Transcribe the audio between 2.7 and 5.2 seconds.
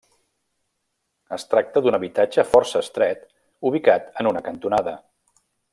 estret ubicat en una cantonada.